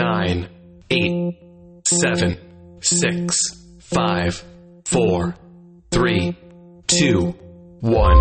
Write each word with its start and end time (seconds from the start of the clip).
nine, 0.00 0.48
eight, 0.90 1.36
seven, 1.84 2.38
six, 2.80 3.36
five, 3.80 4.42
four, 4.86 5.34
three, 5.90 6.34
two, 6.86 7.34
one. 7.80 8.18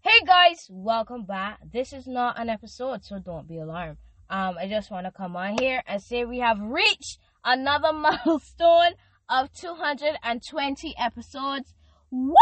Hey 0.00 0.24
guys, 0.26 0.66
welcome 0.70 1.26
back. 1.26 1.58
This 1.70 1.92
is 1.92 2.06
not 2.06 2.40
an 2.40 2.48
episode, 2.48 3.04
so 3.04 3.18
don't 3.18 3.46
be 3.46 3.58
alarmed. 3.58 3.98
Um, 4.30 4.56
I 4.58 4.66
just 4.66 4.90
want 4.90 5.04
to 5.04 5.12
come 5.12 5.36
on 5.36 5.58
here 5.60 5.82
and 5.86 6.00
say 6.00 6.24
we 6.24 6.38
have 6.38 6.58
reached 6.58 7.18
another 7.44 7.92
milestone 7.92 8.94
of 9.28 9.52
220 9.52 10.94
episodes. 10.98 11.74
Woo! 12.10 12.34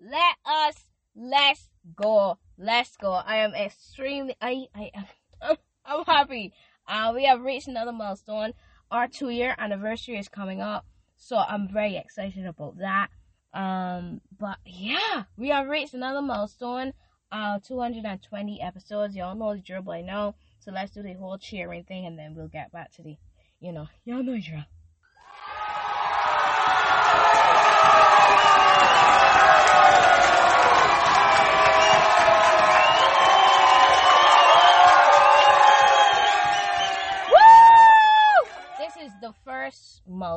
Let 0.00 0.34
us, 0.44 0.74
let's 1.14 1.70
go, 1.94 2.38
let's 2.58 2.96
go. 2.96 3.12
I 3.12 3.36
am 3.36 3.54
extremely, 3.54 4.34
I, 4.40 4.64
I 4.74 4.90
am, 4.94 5.56
I'm 5.86 6.04
happy. 6.04 6.52
Uh, 6.88 7.12
we 7.14 7.24
have 7.26 7.42
reached 7.42 7.68
another 7.68 7.92
milestone. 7.92 8.54
Our 8.90 9.06
two 9.06 9.28
year 9.28 9.54
anniversary 9.58 10.16
is 10.16 10.28
coming 10.28 10.62
up, 10.62 10.86
so 11.16 11.36
I'm 11.36 11.68
very 11.68 11.96
excited 11.96 12.46
about 12.46 12.78
that. 12.78 13.08
Um, 13.52 14.22
but 14.38 14.56
yeah, 14.64 15.24
we 15.36 15.50
have 15.50 15.68
reached 15.68 15.92
another 15.92 16.22
milestone. 16.22 16.94
Uh, 17.30 17.58
220 17.58 18.62
episodes. 18.62 19.14
Y'all 19.14 19.34
know 19.34 19.54
the 19.54 19.60
drill 19.60 19.82
by 19.82 20.00
now. 20.00 20.34
So 20.60 20.72
let's 20.72 20.92
do 20.92 21.02
the 21.02 21.12
whole 21.12 21.36
cheering 21.36 21.84
thing, 21.84 22.06
and 22.06 22.18
then 22.18 22.34
we'll 22.34 22.48
get 22.48 22.72
back 22.72 22.90
to 22.92 23.02
the, 23.02 23.18
you 23.60 23.72
know, 23.72 23.88
y'all 24.06 24.22
know 24.22 24.32
the 24.32 24.40
drill. 24.40 24.64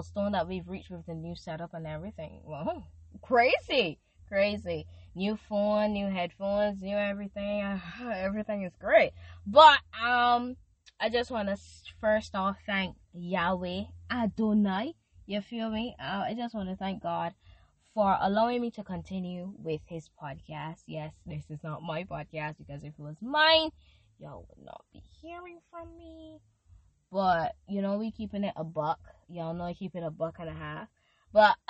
Milestone 0.02 0.32
that 0.32 0.48
we've 0.48 0.68
reached 0.68 0.90
with 0.90 1.06
the 1.06 1.14
new 1.14 1.36
setup 1.36 1.74
and 1.74 1.86
everything. 1.86 2.42
Wow, 2.44 2.86
crazy, 3.22 4.00
crazy. 4.28 4.88
New 5.14 5.38
phone, 5.48 5.94
new 5.94 6.08
headphones, 6.08 6.82
new 6.82 6.96
everything. 6.96 7.80
everything 8.14 8.64
is 8.64 8.74
great. 8.80 9.12
But 9.46 9.78
um, 10.04 10.56
I 11.00 11.10
just 11.10 11.30
want 11.30 11.50
to 11.50 11.58
first 12.00 12.34
off 12.36 12.58
thank 12.66 12.96
Yahweh 13.14 13.84
Adonai. 14.12 14.96
You 15.28 15.42
feel 15.42 15.70
me? 15.70 15.96
Uh, 16.00 16.24
I 16.28 16.34
just 16.36 16.56
want 16.56 16.70
to 16.70 16.76
thank 16.76 17.04
God 17.04 17.34
for 17.94 18.18
allowing 18.20 18.62
me 18.62 18.72
to 18.72 18.84
continue 18.84 19.54
with 19.58 19.82
his 19.86 20.10
podcast. 20.22 20.82
Yes, 20.88 21.14
this 21.28 21.44
is 21.50 21.60
not 21.64 21.84
my 21.84 22.06
podcast 22.06 22.56
because 22.58 22.84
if 22.84 22.94
it 22.98 23.00
was 23.00 23.18
mine, 23.22 23.70
y'all 24.18 24.48
would 24.50 24.66
not 24.66 24.84
be 24.92 25.04
hearing 25.22 25.60
from 25.70 25.96
me. 25.96 26.40
But 27.12 27.56
you 27.68 27.82
know, 27.82 27.98
we 27.98 28.12
keeping 28.12 28.44
it 28.44 28.54
a 28.56 28.64
buck. 28.64 29.00
Y'all 29.28 29.54
know 29.54 29.66
I 29.66 29.74
keep 29.74 29.96
it 29.96 30.04
a 30.04 30.12
buck 30.12 30.36
and 30.40 30.50
a 30.50 30.54
half. 30.54 30.88
But 31.34 31.56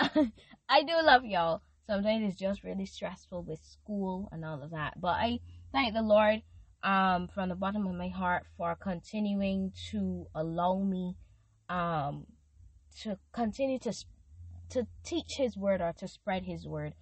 I 0.68 0.82
do 0.82 0.94
love 1.02 1.24
y'all. 1.24 1.62
Sometimes 1.86 2.28
it's 2.28 2.40
just 2.40 2.64
really 2.64 2.86
stressful 2.86 3.42
with 3.42 3.60
school 3.60 4.28
and 4.32 4.44
all 4.44 4.62
of 4.62 4.70
that. 4.70 5.00
But 5.00 5.16
I 5.16 5.40
thank 5.72 5.94
the 5.94 6.02
Lord 6.02 6.42
um 6.84 7.28
from 7.28 7.48
the 7.48 7.54
bottom 7.54 7.86
of 7.86 7.94
my 7.94 8.08
heart 8.08 8.44
for 8.56 8.74
continuing 8.74 9.72
to 9.90 10.26
allow 10.34 10.78
me 10.78 11.16
um 11.68 12.26
to 13.00 13.18
continue 13.32 13.78
to 13.78 13.92
to 14.70 14.86
teach 15.04 15.34
his 15.36 15.56
word 15.56 15.80
or 15.80 15.92
to 15.92 16.08
spread 16.08 16.44
his 16.44 16.66
word 16.66 16.94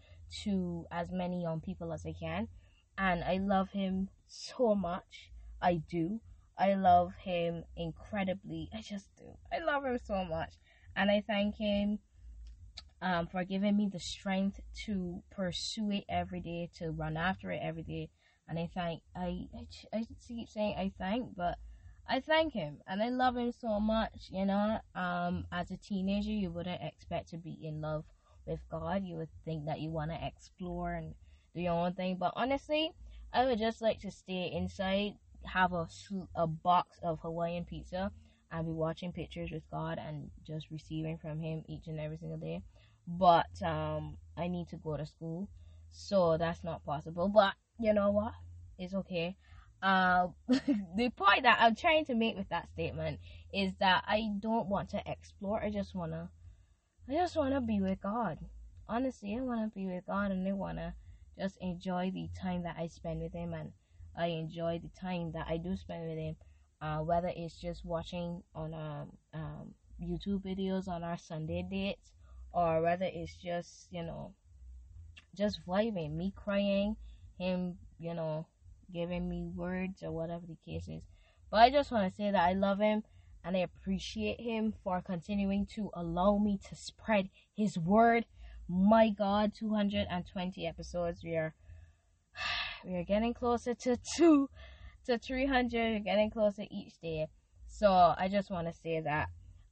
to 0.42 0.86
as 0.90 1.12
many 1.12 1.42
young 1.42 1.60
people 1.60 1.92
as 1.92 2.04
I 2.06 2.12
can. 2.12 2.48
And 2.98 3.22
I 3.22 3.38
love 3.38 3.70
him 3.70 4.08
so 4.26 4.74
much. 4.74 5.30
I 5.62 5.82
do. 5.88 6.20
I 6.60 6.74
love 6.74 7.12
him 7.24 7.64
incredibly. 7.76 8.68
I 8.72 8.82
just 8.82 9.08
do. 9.16 9.24
I 9.52 9.58
love 9.64 9.84
him 9.84 9.98
so 10.04 10.24
much. 10.24 10.54
And 10.94 11.10
I 11.10 11.24
thank 11.26 11.56
him 11.56 11.98
um, 13.00 13.26
for 13.26 13.44
giving 13.44 13.76
me 13.76 13.88
the 13.90 13.98
strength 13.98 14.60
to 14.84 15.22
pursue 15.30 15.90
it 15.90 16.04
every 16.08 16.40
day, 16.40 16.70
to 16.78 16.90
run 16.90 17.16
after 17.16 17.50
it 17.50 17.60
every 17.62 17.82
day. 17.82 18.10
And 18.46 18.58
I 18.58 18.68
thank, 18.74 19.02
I, 19.16 19.46
I, 19.54 19.66
I 19.96 20.06
keep 20.26 20.48
saying 20.48 20.74
I 20.76 20.92
thank, 20.98 21.34
but 21.34 21.56
I 22.06 22.20
thank 22.20 22.52
him 22.52 22.78
and 22.86 23.02
I 23.02 23.08
love 23.08 23.36
him 23.36 23.52
so 23.52 23.80
much. 23.80 24.28
You 24.30 24.44
know, 24.44 24.80
um, 24.94 25.44
as 25.52 25.70
a 25.70 25.76
teenager, 25.76 26.30
you 26.30 26.50
wouldn't 26.50 26.82
expect 26.82 27.30
to 27.30 27.38
be 27.38 27.56
in 27.62 27.80
love 27.80 28.04
with 28.46 28.60
God. 28.70 29.04
You 29.04 29.16
would 29.16 29.30
think 29.44 29.66
that 29.66 29.80
you 29.80 29.90
want 29.90 30.10
to 30.10 30.26
explore 30.26 30.92
and 30.92 31.14
do 31.54 31.60
your 31.62 31.72
own 31.72 31.94
thing. 31.94 32.16
But 32.18 32.32
honestly, 32.36 32.92
I 33.32 33.44
would 33.44 33.58
just 33.58 33.80
like 33.80 34.00
to 34.00 34.10
stay 34.10 34.50
inside, 34.52 35.12
have 35.44 35.72
a, 35.72 35.88
a 36.34 36.46
box 36.46 36.98
of 37.02 37.20
Hawaiian 37.20 37.64
pizza, 37.64 38.12
and 38.52 38.66
be 38.66 38.72
watching 38.72 39.12
pictures 39.12 39.50
with 39.50 39.62
God 39.70 39.98
and 39.98 40.30
just 40.46 40.70
receiving 40.70 41.18
from 41.18 41.40
Him 41.40 41.62
each 41.68 41.86
and 41.86 42.00
every 42.00 42.16
single 42.18 42.38
day. 42.38 42.62
But 43.06 43.62
um, 43.64 44.16
I 44.36 44.48
need 44.48 44.68
to 44.68 44.76
go 44.76 44.96
to 44.96 45.06
school, 45.06 45.48
so 45.90 46.36
that's 46.36 46.64
not 46.64 46.84
possible. 46.84 47.28
But 47.28 47.54
you 47.78 47.92
know 47.92 48.10
what? 48.10 48.32
It's 48.78 48.94
okay. 48.94 49.36
Uh, 49.82 50.28
the 50.48 51.10
point 51.16 51.44
that 51.44 51.58
I'm 51.60 51.74
trying 51.74 52.04
to 52.06 52.14
make 52.14 52.36
with 52.36 52.48
that 52.50 52.68
statement 52.70 53.20
is 53.52 53.72
that 53.80 54.04
I 54.06 54.28
don't 54.40 54.68
want 54.68 54.90
to 54.90 55.02
explore. 55.06 55.62
I 55.62 55.70
just 55.70 55.94
wanna, 55.94 56.30
I 57.08 57.14
just 57.14 57.36
wanna 57.36 57.60
be 57.60 57.80
with 57.80 58.00
God. 58.00 58.38
Honestly, 58.88 59.36
I 59.36 59.42
wanna 59.42 59.70
be 59.74 59.86
with 59.86 60.06
God, 60.06 60.32
and 60.32 60.46
I 60.46 60.52
wanna 60.52 60.94
just 61.38 61.56
enjoy 61.60 62.10
the 62.12 62.28
time 62.40 62.64
that 62.64 62.76
I 62.78 62.88
spend 62.88 63.22
with 63.22 63.32
Him, 63.32 63.54
and 63.54 63.72
I 64.16 64.26
enjoy 64.26 64.80
the 64.82 65.00
time 65.00 65.32
that 65.32 65.46
I 65.48 65.56
do 65.56 65.76
spend 65.76 66.08
with 66.08 66.18
Him. 66.18 66.36
Uh, 66.80 66.98
whether 66.98 67.30
it's 67.36 67.60
just 67.60 67.84
watching 67.84 68.42
on 68.54 68.72
um, 68.72 69.12
um, 69.34 69.74
YouTube 70.02 70.42
videos 70.42 70.88
on 70.88 71.04
our 71.04 71.18
Sunday 71.18 71.62
dates, 71.70 72.12
or 72.52 72.80
whether 72.80 73.04
it's 73.04 73.36
just 73.36 73.88
you 73.90 74.02
know, 74.02 74.32
just 75.36 75.60
vibing, 75.66 76.14
me 76.14 76.32
crying, 76.34 76.96
him 77.38 77.76
you 77.98 78.14
know 78.14 78.46
giving 78.92 79.28
me 79.28 79.50
words 79.54 80.02
or 80.02 80.10
whatever 80.10 80.44
the 80.46 80.56
case 80.70 80.88
is. 80.88 81.02
But 81.50 81.58
I 81.58 81.70
just 81.70 81.90
want 81.90 82.10
to 82.10 82.16
say 82.16 82.30
that 82.30 82.48
I 82.48 82.52
love 82.52 82.80
him 82.80 83.02
and 83.44 83.56
I 83.56 83.60
appreciate 83.60 84.40
him 84.40 84.74
for 84.84 85.00
continuing 85.00 85.66
to 85.74 85.90
allow 85.94 86.38
me 86.38 86.58
to 86.68 86.76
spread 86.76 87.28
his 87.56 87.78
word. 87.78 88.26
My 88.68 89.10
God, 89.10 89.52
220 89.58 90.66
episodes. 90.66 91.24
We 91.24 91.34
are 91.36 91.54
we 92.84 92.96
are 92.96 93.04
getting 93.04 93.34
closer 93.34 93.74
to 93.74 93.96
two 94.16 94.48
to 95.06 95.18
300. 95.18 95.72
We're 95.72 95.98
getting 96.00 96.30
closer 96.30 96.62
each 96.70 96.98
day. 97.00 97.26
So 97.68 97.88
I 97.88 98.28
just 98.30 98.50
want 98.50 98.68
to 98.68 98.72
say 98.72 99.00
that. 99.00 99.28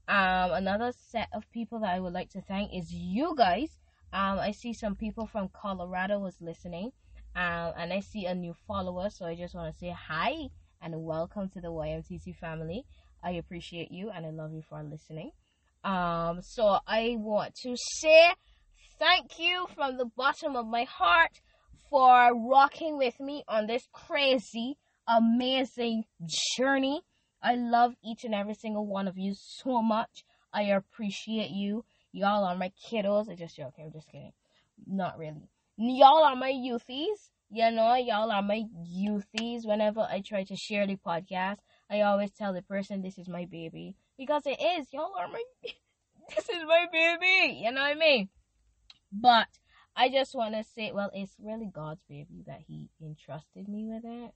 Um, 0.08 0.52
another 0.52 0.92
set 1.10 1.28
of 1.34 1.44
people 1.52 1.80
that 1.80 1.94
I 1.94 2.00
would 2.00 2.14
like 2.14 2.30
to 2.30 2.40
thank 2.40 2.74
is 2.74 2.90
you 2.90 3.34
guys. 3.36 3.68
Um, 4.12 4.38
I 4.38 4.52
see 4.52 4.72
some 4.72 4.96
people 4.96 5.26
from 5.26 5.48
Colorado 5.52 6.18
was 6.18 6.36
listening. 6.40 6.92
Um, 7.36 7.72
and 7.76 7.92
I 7.92 8.00
see 8.00 8.24
a 8.24 8.34
new 8.34 8.54
follower, 8.66 9.10
so 9.10 9.26
I 9.26 9.36
just 9.36 9.54
want 9.54 9.72
to 9.72 9.78
say 9.78 9.94
hi 9.96 10.32
and 10.80 11.04
welcome 11.04 11.48
to 11.50 11.60
the 11.60 11.68
YMTC 11.68 12.36
family. 12.36 12.84
I 13.22 13.32
appreciate 13.32 13.90
you 13.90 14.10
and 14.10 14.24
I 14.24 14.30
love 14.30 14.52
you 14.52 14.62
for 14.68 14.82
listening. 14.82 15.30
Um, 15.84 16.40
so 16.42 16.78
I 16.86 17.16
want 17.18 17.54
to 17.62 17.76
say 17.76 18.30
thank 18.98 19.38
you 19.38 19.66
from 19.74 19.98
the 19.98 20.06
bottom 20.16 20.56
of 20.56 20.66
my 20.66 20.84
heart 20.84 21.40
for 21.90 22.30
rocking 22.34 22.98
with 22.98 23.18
me 23.20 23.44
on 23.48 23.66
this 23.66 23.88
crazy, 23.92 24.76
amazing 25.06 26.04
journey. 26.56 27.02
I 27.42 27.54
love 27.54 27.94
each 28.04 28.24
and 28.24 28.34
every 28.34 28.54
single 28.54 28.86
one 28.86 29.08
of 29.08 29.16
you 29.16 29.34
so 29.34 29.82
much. 29.82 30.24
I 30.52 30.62
appreciate 30.62 31.50
you. 31.50 31.84
Y'all 32.12 32.44
are 32.44 32.56
my 32.56 32.72
kiddos. 32.90 33.30
I 33.30 33.34
just 33.34 33.56
joking. 33.56 33.86
I'm 33.86 33.92
just 33.92 34.08
kidding. 34.08 34.32
Not 34.86 35.18
really 35.18 35.48
y'all 35.78 36.24
are 36.24 36.36
my 36.36 36.50
youthies. 36.52 37.30
You 37.50 37.70
know, 37.70 37.94
y'all 37.94 38.30
are 38.30 38.42
my 38.42 38.64
youthies. 38.94 39.64
Whenever 39.64 40.00
I 40.00 40.22
try 40.26 40.44
to 40.44 40.56
share 40.56 40.86
the 40.86 40.96
podcast, 40.96 41.58
I 41.90 42.02
always 42.02 42.30
tell 42.32 42.52
the 42.52 42.62
person 42.62 43.00
this 43.00 43.16
is 43.16 43.28
my 43.28 43.46
baby 43.46 43.96
because 44.18 44.42
it 44.44 44.60
is. 44.60 44.88
Y'all 44.92 45.14
are 45.18 45.28
my. 45.28 45.42
this 46.36 46.48
is 46.48 46.62
my 46.66 46.86
baby. 46.92 47.60
You 47.62 47.72
know 47.72 47.80
what 47.80 47.90
I 47.90 47.94
mean? 47.94 48.28
But 49.10 49.48
I 50.00 50.08
just 50.10 50.32
want 50.32 50.54
to 50.54 50.62
say, 50.62 50.92
well, 50.92 51.10
it's 51.12 51.34
really 51.42 51.68
God's 51.74 52.02
baby 52.08 52.44
that 52.46 52.60
He 52.68 52.88
entrusted 53.02 53.66
me 53.68 53.84
with 53.84 54.04
it. 54.04 54.32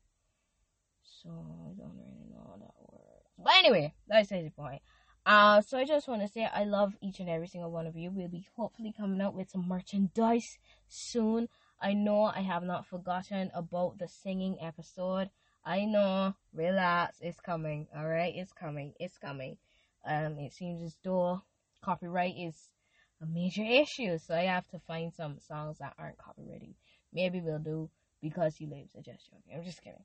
So 1.22 1.28
I 1.30 1.72
don't 1.78 1.94
really 1.96 2.26
know 2.32 2.44
how 2.44 2.56
that 2.56 2.74
works. 2.80 3.30
But 3.38 3.52
anyway, 3.58 3.94
that's 4.08 4.30
the 4.30 4.50
point. 4.50 4.82
Uh, 5.24 5.60
so 5.60 5.78
I 5.78 5.84
just 5.84 6.08
want 6.08 6.20
to 6.22 6.26
say 6.26 6.48
I 6.52 6.64
love 6.64 6.94
each 7.00 7.20
and 7.20 7.28
every 7.28 7.46
single 7.46 7.70
one 7.70 7.86
of 7.86 7.96
you. 7.96 8.10
We'll 8.10 8.26
be 8.26 8.48
hopefully 8.56 8.92
coming 8.96 9.20
out 9.20 9.34
with 9.34 9.50
some 9.50 9.68
merchandise 9.68 10.58
soon. 10.88 11.48
I 11.80 11.92
know 11.92 12.24
I 12.24 12.40
have 12.40 12.64
not 12.64 12.86
forgotten 12.86 13.52
about 13.54 13.98
the 13.98 14.08
singing 14.08 14.56
episode. 14.60 15.30
I 15.64 15.84
know, 15.84 16.34
relax, 16.52 17.18
it's 17.20 17.38
coming. 17.38 17.86
All 17.96 18.08
right, 18.08 18.34
it's 18.34 18.52
coming. 18.52 18.94
It's 18.98 19.16
coming. 19.16 19.58
Um, 20.04 20.40
it 20.40 20.52
seems 20.52 20.82
as 20.82 20.96
though 21.04 21.42
copyright 21.84 22.34
is 22.36 22.56
a 23.22 23.26
major 23.26 23.62
issue, 23.62 24.18
so 24.18 24.34
I 24.34 24.42
have 24.42 24.68
to 24.68 24.78
find 24.80 25.12
some 25.12 25.38
songs 25.38 25.78
that 25.78 25.94
aren't 25.98 26.18
copyrighted. 26.18 26.74
Maybe 27.12 27.40
we'll 27.40 27.58
do 27.58 27.90
because 28.20 28.56
he 28.56 28.66
lives. 28.66 28.94
I 28.96 29.00
just 29.00 29.30
joking. 29.30 29.56
I'm 29.56 29.64
just 29.64 29.82
kidding. 29.82 30.04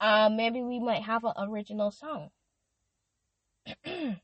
Um, 0.00 0.36
maybe 0.36 0.62
we 0.62 0.80
might 0.80 1.02
have 1.02 1.24
an 1.24 1.32
original 1.38 1.90
song. 1.90 2.30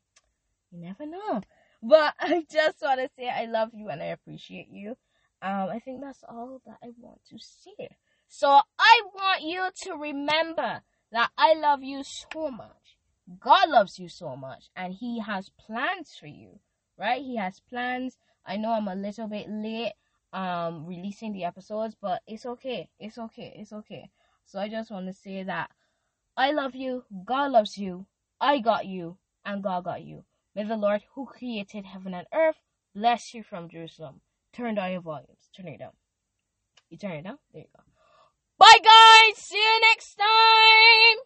You 0.71 0.79
never 0.79 1.05
know. 1.05 1.41
But 1.83 2.13
I 2.19 2.45
just 2.49 2.81
want 2.81 2.99
to 3.01 3.09
say 3.17 3.29
I 3.29 3.45
love 3.45 3.69
you 3.73 3.89
and 3.89 4.01
I 4.01 4.07
appreciate 4.07 4.69
you. 4.71 4.91
Um, 5.41 5.69
I 5.69 5.79
think 5.79 6.01
that's 6.01 6.23
all 6.27 6.61
that 6.65 6.77
I 6.83 6.89
want 6.99 7.19
to 7.29 7.37
say. 7.39 7.89
So 8.27 8.47
I 8.47 9.01
want 9.13 9.41
you 9.41 9.67
to 9.83 9.93
remember 9.95 10.81
that 11.11 11.31
I 11.37 11.53
love 11.55 11.83
you 11.83 12.03
so 12.03 12.49
much. 12.49 12.97
God 13.39 13.69
loves 13.69 13.99
you 13.99 14.07
so 14.07 14.35
much 14.35 14.69
and 14.75 14.93
He 14.93 15.19
has 15.19 15.49
plans 15.49 16.15
for 16.19 16.27
you, 16.27 16.59
right? 16.97 17.21
He 17.21 17.37
has 17.37 17.59
plans. 17.59 18.17
I 18.45 18.57
know 18.57 18.71
I'm 18.71 18.87
a 18.87 18.95
little 18.95 19.27
bit 19.27 19.47
late 19.49 19.93
um 20.33 20.85
releasing 20.85 21.33
the 21.33 21.43
episodes, 21.43 21.95
but 22.01 22.21
it's 22.27 22.45
okay. 22.45 22.89
It's 22.99 23.17
okay. 23.17 23.53
It's 23.57 23.73
okay. 23.73 24.09
So 24.45 24.59
I 24.59 24.69
just 24.69 24.91
want 24.91 25.07
to 25.07 25.13
say 25.13 25.43
that 25.43 25.69
I 26.35 26.51
love 26.51 26.75
you, 26.75 27.03
God 27.25 27.51
loves 27.51 27.77
you, 27.77 28.05
I 28.39 28.59
got 28.59 28.85
you, 28.85 29.17
and 29.45 29.61
God 29.61 29.83
got 29.83 30.03
you. 30.03 30.23
May 30.55 30.63
the 30.63 30.77
Lord 30.77 31.01
who 31.13 31.25
created 31.25 31.85
heaven 31.85 32.13
and 32.13 32.27
earth 32.33 32.57
bless 32.95 33.33
you 33.33 33.43
from 33.43 33.69
Jerusalem. 33.69 34.21
Turn 34.53 34.75
down 34.75 34.91
your 34.91 35.01
volumes. 35.01 35.49
Turn 35.55 35.67
it 35.67 35.79
down. 35.79 35.93
You 36.89 36.97
turn 36.97 37.11
it 37.11 37.23
down? 37.23 37.37
There 37.53 37.61
you 37.61 37.67
go. 37.75 37.83
Bye 38.57 38.79
guys! 38.83 39.37
See 39.37 39.57
you 39.57 39.79
next 39.81 40.15
time! 40.15 41.25